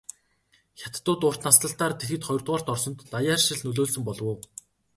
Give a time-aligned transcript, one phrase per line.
[0.79, 4.37] Хятадууд урт наслалтаар дэлхийд хоёрдугаарт орсонд даяаршил нөлөөлсөн болов уу?